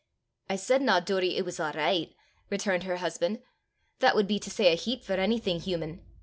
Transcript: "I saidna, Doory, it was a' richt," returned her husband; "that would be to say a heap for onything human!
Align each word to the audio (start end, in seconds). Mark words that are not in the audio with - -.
"I 0.49 0.55
saidna, 0.55 0.99
Doory, 1.05 1.37
it 1.37 1.45
was 1.45 1.59
a' 1.59 1.71
richt," 1.75 2.15
returned 2.49 2.85
her 2.85 2.95
husband; 2.97 3.39
"that 3.99 4.15
would 4.15 4.25
be 4.27 4.39
to 4.39 4.49
say 4.49 4.73
a 4.73 4.75
heap 4.75 5.03
for 5.03 5.13
onything 5.19 5.59
human! 5.61 6.03